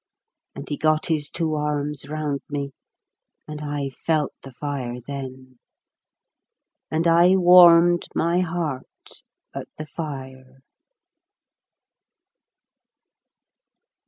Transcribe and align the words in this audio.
And 0.55 0.67
he 0.67 0.77
got 0.77 1.05
his 1.05 1.29
two 1.29 1.53
arms 1.53 2.09
round 2.09 2.41
mc, 2.49 2.71
and 3.47 3.61
I 3.61 3.91
felt 3.91 4.31
the 4.41 4.51
fire 4.51 4.95
then. 5.05 5.59
And 6.89 7.05
I 7.05 7.35
warmed 7.35 8.07
my 8.15 8.39
heart 8.39 9.21
at 9.53 9.67
the 9.77 9.85
fire. 9.85 10.63